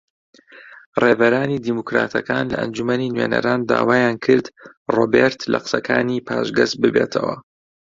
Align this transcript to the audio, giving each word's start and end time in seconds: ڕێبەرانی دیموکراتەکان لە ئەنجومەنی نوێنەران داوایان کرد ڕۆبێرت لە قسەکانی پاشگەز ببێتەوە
ڕێبەرانی 1.01 1.63
دیموکراتەکان 1.65 2.43
لە 2.51 2.55
ئەنجومەنی 2.61 3.13
نوێنەران 3.13 3.59
داوایان 3.69 4.15
کرد 4.25 4.45
ڕۆبێرت 4.95 5.39
لە 5.51 5.57
قسەکانی 5.63 6.23
پاشگەز 6.27 6.71
ببێتەوە 6.81 7.35